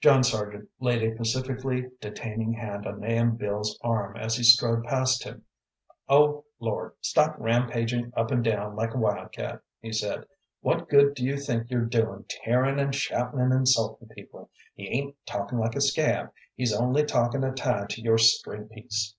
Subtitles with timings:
[0.00, 5.22] John Sargent laid a pacifically detaining hand on Nahum Beals's arm as he strode past
[5.22, 5.44] him.
[6.08, 10.26] "Oh, Lord, stop rampagin' up and down like a wildcat," he said.
[10.60, 14.50] "What good do you think you're doin' tearin' and shoutin' and insultin' people?
[14.74, 19.14] He ain't talkin' like a scab, he's only talkin' a tie to your string piece."